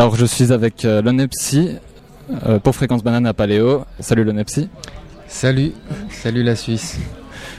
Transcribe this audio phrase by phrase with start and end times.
[0.00, 1.70] Alors je suis avec euh, Lonepsy
[2.46, 3.84] euh, pour Fréquence Banane à Paléo.
[3.98, 4.68] Salut Lonepsy.
[5.26, 5.72] Salut,
[6.08, 7.00] salut la Suisse.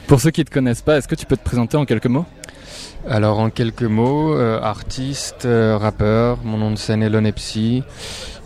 [0.06, 2.06] Pour ceux qui ne te connaissent pas, est-ce que tu peux te présenter en quelques
[2.06, 2.24] mots?
[3.06, 7.82] Alors en quelques mots, euh, artiste, rappeur, mon nom de scène est Lonepsy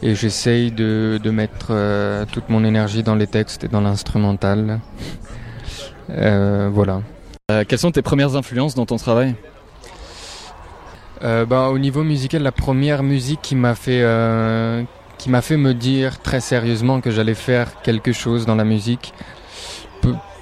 [0.03, 1.73] et j'essaye de, de mettre
[2.33, 4.81] toute mon énergie dans les textes et dans l'instrumental.
[6.09, 7.01] Voilà.
[7.69, 9.37] Quelles sont tes premières influences dans ton travail?
[11.25, 14.83] Euh, bah, au niveau musical, la première musique qui m'a fait euh,
[15.19, 19.15] qui m'a fait me dire très sérieusement que j'allais faire quelque chose dans la musique,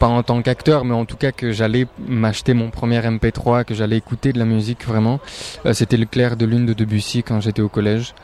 [0.00, 3.74] pas en tant qu'acteur, mais en tout cas que j'allais m'acheter mon premier MP3, que
[3.74, 5.20] j'allais écouter de la musique vraiment.
[5.66, 8.14] Euh, C'était le clair de lune de Debussy quand j'étais au collège.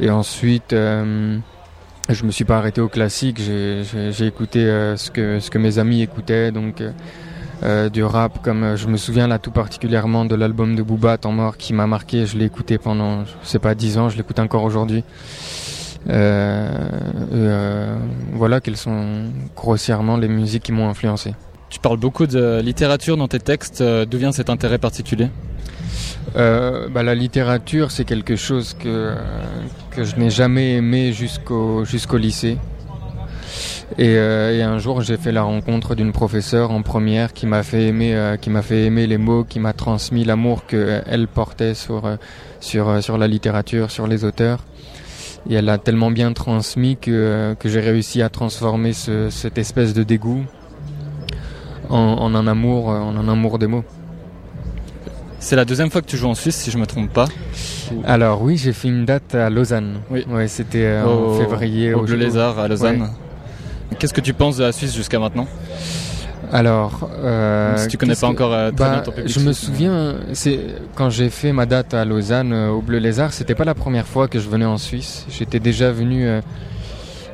[0.00, 1.38] Et ensuite, euh,
[2.08, 3.38] je me suis pas arrêté au classique.
[3.38, 6.82] J'ai écouté euh, ce que ce que mes amis écoutaient, donc.
[7.62, 11.18] Euh, du rap comme euh, je me souviens là tout particulièrement de l'album de Booba
[11.18, 12.26] Temps mort qui m'a marqué.
[12.26, 14.08] Je l'ai écouté pendant je sais pas 10 ans.
[14.08, 15.04] Je l'écoute encore aujourd'hui.
[16.08, 17.96] Euh,
[18.32, 19.24] voilà quelles sont
[19.56, 21.34] grossièrement les musiques qui m'ont influencé.
[21.68, 23.82] Tu parles beaucoup de littérature dans tes textes.
[23.82, 25.28] D'où vient cet intérêt particulier?
[26.36, 29.16] Euh, bah, la littérature c'est quelque chose que euh,
[29.90, 32.58] que je n'ai jamais aimé jusqu'au jusqu'au lycée
[33.96, 37.62] et, euh, et un jour j'ai fait la rencontre d'une professeure en première qui m'a
[37.62, 41.26] fait aimer euh, qui m'a fait aimer les mots qui m'a transmis l'amour que elle
[41.26, 42.16] portait sur euh,
[42.60, 44.58] sur euh, sur la littérature sur les auteurs
[45.48, 49.56] et elle a tellement bien transmis que euh, que j'ai réussi à transformer ce, cette
[49.56, 50.44] espèce de dégoût
[51.88, 53.84] en, en un amour euh, en un amour des mots
[55.40, 57.28] C'est la deuxième fois que tu joues en Suisse, si je me trompe pas.
[58.04, 60.00] Alors oui, j'ai fait une date à Lausanne.
[60.10, 60.26] Oui.
[60.28, 61.94] Ouais, c'était euh, Au- en février.
[61.94, 63.02] Au Bleu Lézard à Lausanne.
[63.02, 63.08] Ouais.
[63.98, 65.46] Qu'est-ce que tu penses de la Suisse jusqu'à maintenant
[66.52, 69.40] Alors, euh, Si tu connais pas que- encore euh, très bah, bien ton public je
[69.40, 70.60] me souviens, c'est
[70.94, 74.06] quand j'ai fait ma date à Lausanne euh, au Bleu Lézard, c'était pas la première
[74.06, 75.26] fois que je venais en Suisse.
[75.30, 76.26] J'étais déjà venu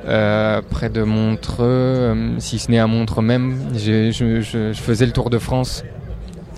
[0.06, 3.56] euh, près de Montreux, si ce n'est à Montreux même.
[3.74, 5.82] Je, je- je faisais le Tour de France.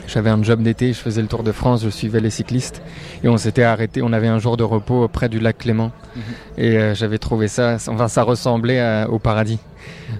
[0.06, 2.80] J'avais un job d'été, je faisais le Tour de France, je suivais les cyclistes
[3.24, 4.02] et on s'était arrêté.
[4.02, 6.22] On avait un jour de repos près du lac Clément Mhm.
[6.58, 9.58] et euh, j'avais trouvé ça, enfin ça ressemblait à- au paradis.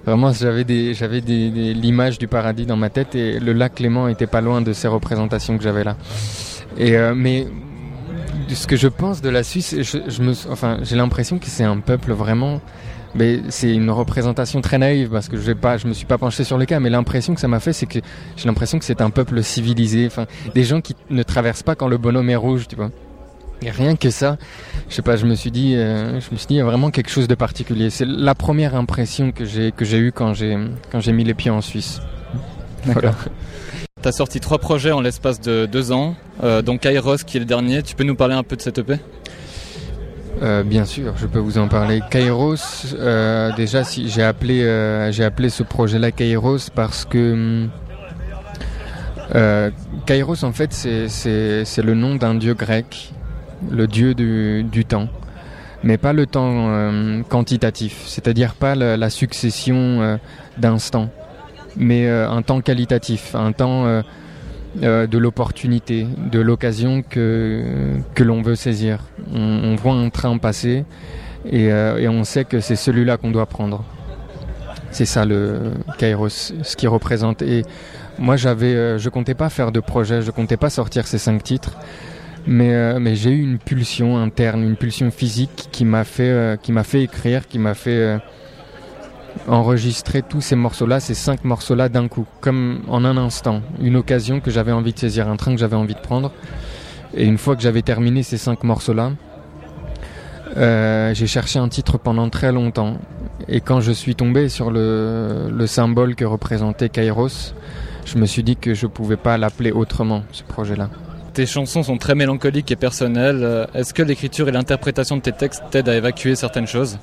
[0.05, 3.77] Vraiment, j'avais des, j'avais des, des- l'image du paradis dans ma tête et le lac
[3.77, 5.97] Clément était pas loin de ces représentations que j'avais là.
[6.79, 7.47] Et euh, mais
[8.49, 11.65] ce que je pense de la Suisse, je, je me, enfin, j'ai l'impression que c'est
[11.65, 12.61] un peuple vraiment.
[13.17, 16.19] Mais c'est une représentation très naïve parce que je vais pas, je me suis pas
[16.19, 18.01] penché sur le cas, mais l'impression que ça m'a fait, c'est que
[18.37, 21.89] j'ai l'impression que c'est un peuple civilisé, enfin, des gens qui ne traversent pas quand
[21.89, 22.91] le bonhomme est rouge, tu vois.
[23.63, 24.37] Et rien que ça,
[24.91, 26.65] je sais pas, je me suis dit, euh, je me suis dit, il y a
[26.65, 27.89] vraiment quelque chose de particulier.
[27.89, 30.59] C'est la première impression que j'ai que j'ai eue quand j'ai
[30.93, 32.01] quand j'ai mis les pieds en Suisse.
[32.85, 33.15] Voilà.
[34.03, 37.41] Tu as sorti trois projets en l'espace de deux ans, euh, dont Kairos qui est
[37.41, 37.83] le dernier.
[37.83, 39.01] Tu peux nous parler un peu de cette EP
[40.43, 42.03] Euh, bien sûr, je peux vous en parler.
[42.11, 47.67] Kairos, euh, déjà, si j'ai appelé, euh, j'ai appelé ce projet-là Kairos parce que
[49.35, 49.71] euh,
[50.05, 53.13] Kairos, en fait, c'est le nom d'un dieu grec,
[53.71, 55.09] le dieu du, du temps,
[55.83, 60.17] mais pas le temps euh, quantitatif, c'est-à-dire pas la, la succession euh,
[60.59, 61.09] d'instants,
[61.77, 64.03] mais un temps qualitatif, un temps
[64.83, 67.63] euh, de l'opportunité, de l'occasion que,
[68.15, 69.01] que l'on veut saisir.
[69.33, 70.85] On, on voit un train passer
[71.51, 73.85] et, euh, et on sait que c'est celui-là qu'on doit prendre.
[74.91, 76.29] C'est ça le Kairos,
[76.63, 77.43] ce qui représente.
[77.43, 77.65] Et
[78.19, 81.43] moi, j'avais, euh, je comptais pas faire de projet, je comptais pas sortir ces cinq
[81.43, 81.77] titres,
[82.47, 86.57] mais, euh, mais j'ai eu une pulsion interne, une pulsion physique qui m'a fait, euh,
[86.57, 88.19] qui m'a fait écrire, qui m'a fait
[89.49, 94.41] enregistrer tous ces morceaux-là, ces cinq morceaux-là d'un coup, comme en un instant, une occasion
[94.41, 96.33] que j'avais envie de saisir, un train que j'avais envie de prendre.
[97.15, 99.13] Et une fois que j'avais terminé ces cinq morceaux-là,
[100.57, 102.99] euh, j'ai cherché un titre pendant très longtemps.
[103.49, 107.55] Et quand je suis tombé sur le, le symbole que représentait Kairos,
[108.05, 110.91] je me suis dit que je pouvais pas l'appeler autrement, ce projet-là.
[111.35, 113.67] Tes chansons sont très mélancoliques et personnelles.
[113.75, 116.99] Est-ce que l'écriture et l'interprétation de tes textes t'aident à évacuer certaines choses?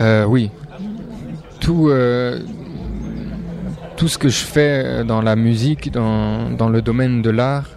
[0.00, 0.50] Euh, oui.
[1.60, 2.40] Tout, euh,
[3.96, 7.70] tout ce que je fais dans la musique, dans, dans le domaine de l'art,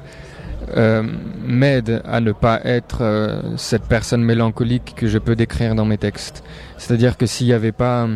[0.75, 1.04] euh,
[1.45, 6.44] m'aide à ne pas être cette personne mélancolique que je peux décrire dans mes textes.
[6.77, 8.07] C'est-à-dire que s'il n'y avait pas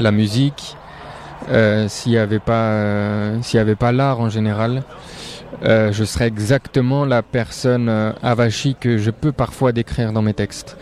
[0.00, 0.76] la musique,
[1.86, 4.82] s'il n'y avait pas, s'il y avait pas l'art en général,
[5.62, 10.76] je serais exactement la personne euh, avachie que je peux parfois décrire dans mes textes.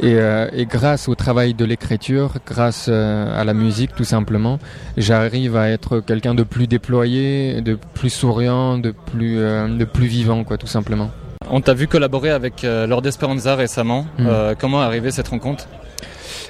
[0.00, 4.58] Et, euh, et grâce au travail de l'écriture, grâce euh, à la musique tout simplement,
[4.96, 10.06] j'arrive à être quelqu'un de plus déployé, de plus souriant, de plus, euh, de plus
[10.06, 11.10] vivant quoi tout simplement.
[11.48, 14.04] On t'a vu collaborer avec Lord Esperanza récemment.
[14.18, 14.28] Hmm.
[14.58, 15.68] comment est arrivée cette rencontre?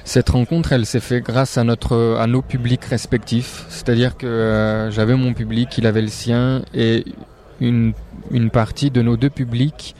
[0.04, 3.66] Cette rencontre, elle s'est faite grâce à notre, à nos publics respectifs.
[3.68, 7.04] C'est-à-dire que j'avais mon public, il avait le sien, et
[7.60, 7.92] une,
[8.30, 9.94] une partie de nos deux publics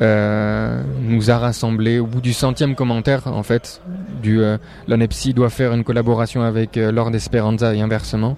[0.00, 1.98] euh, nous a rassemblés.
[1.98, 3.80] Au bout du centième commentaire en fait
[4.22, 4.58] du euh,
[4.88, 8.36] l'ANEPSI doit faire une collaboration avec euh, Lord Esperanza et inversement.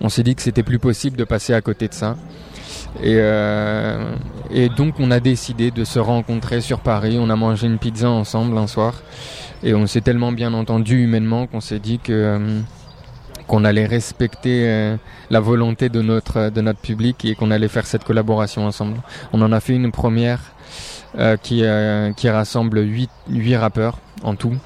[0.00, 2.16] On s'est dit que c'était plus possible de passer à côté de ça.
[3.02, 4.14] Et, euh,
[4.50, 7.16] et donc on a décidé de se rencontrer sur Paris.
[7.20, 9.02] On a mangé une pizza ensemble un soir.
[9.62, 12.60] Et on s'est tellement bien entendu humainement qu'on s'est dit que euh,
[13.46, 14.96] qu'on allait respecter
[15.30, 19.00] la volonté de notre de notre public et qu'on allait faire cette collaboration ensemble.
[19.32, 20.54] On en a fait une première
[21.16, 24.56] euh, qui, euh, qui rassemble 8, 8 rappeurs en tout.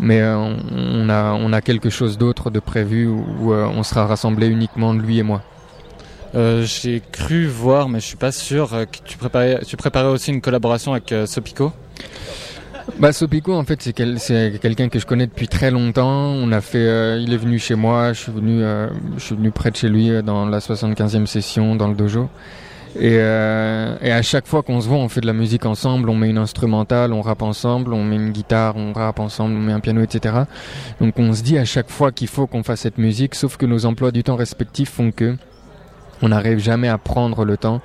[0.00, 4.48] Mais euh, on, a, on a quelque chose d'autre de prévu où, on sera rassemblé
[4.48, 5.42] uniquement lui et moi.
[6.34, 10.42] J'ai cru voir, mais je suis pas sûr, que tu préparais, tu préparais aussi une
[10.42, 11.72] collaboration avec Sopico?
[12.98, 16.30] Bah Sopico en fait c'est quelqu'un que je connais depuis très longtemps.
[16.32, 18.62] On a fait, il est venu chez moi, je suis venu,
[19.16, 22.28] je suis venu près de chez lui dans la 75e session dans le dojo.
[22.98, 26.08] Et, euh, et, à chaque fois qu'on se voit, on fait de la musique ensemble,
[26.08, 29.60] on met une instrumentale, on rappe ensemble, on met une guitare, on rappe ensemble, on
[29.60, 30.34] met un piano, etc.
[31.00, 33.66] Donc on se dit à chaque fois qu'il faut qu'on fasse cette musique, sauf que
[33.66, 35.36] nos emplois du temps respectifs font que
[36.22, 37.82] on n'arrive jamais à prendre le temps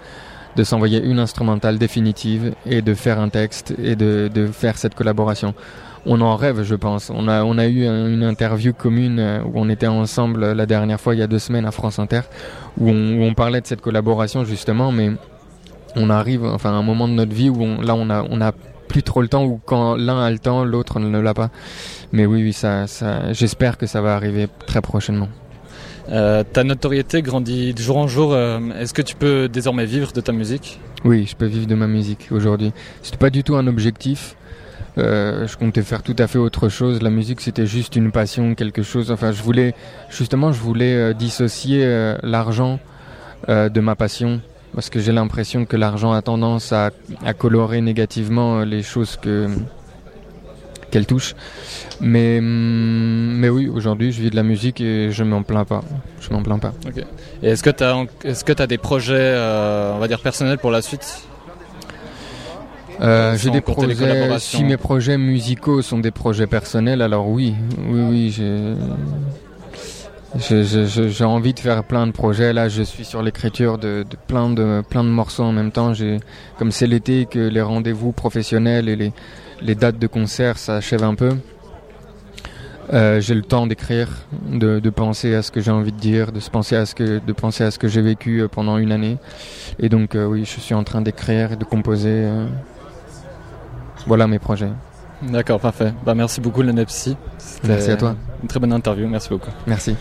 [0.55, 4.95] de s'envoyer une instrumentale définitive et de faire un texte et de, de faire cette
[4.95, 5.53] collaboration
[6.05, 7.09] on en rêve, je pense.
[7.09, 10.99] On a, on a eu une interview commune euh, où on était ensemble la dernière
[10.99, 12.21] fois, il y a deux semaines, à France Inter,
[12.79, 15.11] où on, parlait de cette collaboration justement, mais
[15.95, 18.41] on arrive, enfin, à un moment de notre vie où on, là, on a, on
[18.41, 18.51] a
[18.87, 21.49] plus trop le temps, ou quand l'un a le temps, l'autre ne l'a pas.
[22.11, 25.29] Mais oui, oui, ça, ça, j'espère que ça va arriver très prochainement.
[26.09, 28.33] Euh, ta notoriété grandit de jour en jour.
[28.33, 30.79] Euh, est-ce que tu peux désormais vivre de ta musique?
[31.05, 32.73] Oui, je peux vivre de ma musique aujourd'hui.
[33.01, 34.35] C'est pas du tout un objectif.
[34.97, 37.01] Euh, je comptais faire tout à fait autre chose.
[37.01, 39.11] La musique, c'était juste une passion, quelque chose.
[39.11, 39.73] Enfin, je voulais,
[40.09, 41.85] justement, je voulais dissocier
[42.23, 42.79] l'argent
[43.47, 44.41] de ma passion.
[44.73, 46.91] Parce que j'ai l'impression que l'argent a tendance à,
[47.37, 49.47] colorer négativement les choses que
[50.91, 51.35] qu'elle touche.
[51.99, 55.81] Mais, mm, mais oui, aujourd'hui, je vis de la musique et je m'en plains pas.
[56.19, 56.73] Je m'en plains pas.
[57.41, 59.35] Et est-ce que tu as, est-ce que as des projets,
[59.95, 61.27] on va dire, personnels pour la suite?
[63.01, 64.39] Euh, j'ai des projets.
[64.39, 67.55] Si mes projets musicaux sont des projets personnels, alors oui,
[67.87, 68.73] oui, oui, j'ai.
[70.37, 72.53] J'ai envie de faire plein de projets.
[72.53, 75.93] Là, je suis sur l'écriture de, de, plein de plein de morceaux en même temps.
[76.57, 79.11] Comme c'est l'été, que les rendez-vous professionnels et les,
[79.61, 81.31] les dates de concert s'achèvent un peu.
[82.93, 84.09] Euh, j'ai le temps d'écrire,
[84.49, 86.93] de, de, penser à ce que j'ai envie de dire, de se penser à ce
[86.93, 89.17] que de penser à ce que j'ai vécu euh, pendant une année.
[89.79, 92.09] Et donc euh, oui, je suis en train d'écrire et de composer.
[92.25, 92.47] Euh,
[94.07, 94.71] voilà mes projets.
[95.21, 95.93] D'accord, parfait.
[96.03, 98.15] Bah, merci beaucoup, le Merci à toi.
[98.41, 99.07] Une très bonne interview.
[99.07, 99.51] Merci beaucoup.
[99.67, 99.95] Merci.